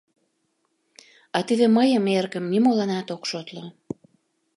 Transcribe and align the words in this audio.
—А 1.37 1.39
теве 1.47 1.67
мыйым 1.77 2.03
эргым 2.17 2.45
нимоланат 2.53 3.07
ок 3.15 3.23
шотло. 3.29 3.63